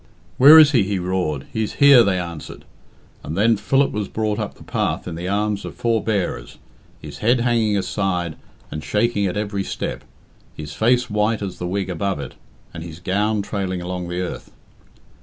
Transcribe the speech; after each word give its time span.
"Where 0.39 0.57
is 0.57 0.71
he?" 0.71 0.81
he 0.81 0.97
roared. 0.97 1.45
"He's 1.53 1.73
here," 1.73 2.03
they 2.03 2.17
answered. 2.17 2.65
And 3.23 3.37
then 3.37 3.55
Philip 3.55 3.91
was 3.91 4.07
brought 4.07 4.39
up 4.39 4.55
the 4.55 4.63
path 4.63 5.07
in 5.07 5.13
the 5.13 5.27
arms 5.27 5.63
of 5.63 5.75
four 5.75 6.03
bearers, 6.03 6.57
his 6.99 7.19
head 7.19 7.41
hanging 7.41 7.77
aside 7.77 8.35
and 8.71 8.83
shaking 8.83 9.27
at 9.27 9.37
every 9.37 9.63
step, 9.63 10.03
his 10.57 10.73
face 10.73 11.07
white 11.11 11.43
as 11.43 11.59
the 11.59 11.67
wig 11.67 11.87
above 11.87 12.19
it, 12.19 12.33
and 12.73 12.83
his 12.83 12.99
gown 12.99 13.43
trailing 13.43 13.79
along 13.79 14.07
the 14.07 14.21
earth. 14.21 14.49